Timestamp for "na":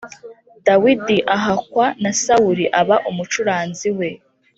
2.01-2.11